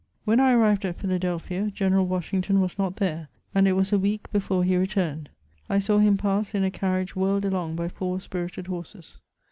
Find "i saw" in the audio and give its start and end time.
5.69-5.99